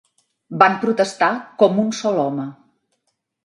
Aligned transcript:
Van 0.63 0.77
protestar 0.85 1.29
com 1.61 1.79
un 1.87 1.95
sol 2.01 2.21
home. 2.27 2.51